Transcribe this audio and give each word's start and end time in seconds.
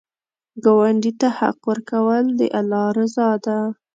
ګاونډي 0.63 1.11
ته 1.19 1.27
حق 1.39 1.59
ورکول، 1.69 2.25
د 2.39 2.41
الله 2.59 2.85
رضا 2.97 3.29
ده 3.45 3.57